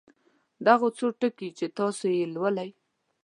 دغه 0.67 0.87
څو 0.97 1.07
ټکي 1.19 1.49
چې 1.57 1.65
تاسې 1.77 2.09
یې 2.17 2.25
لولئ. 2.33 2.69